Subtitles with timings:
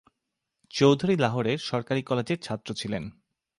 [0.71, 3.03] চৌধুরী লাহোরের সরকারী কলেজের ছাত্র ছিলেন।